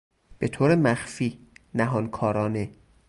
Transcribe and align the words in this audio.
به 0.39 0.47
طور 0.47 0.75
مخفی، 0.75 1.39
نهانکارانه 1.75 2.69